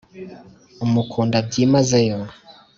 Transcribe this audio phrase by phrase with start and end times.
[0.85, 2.19] umukunda byimaze yo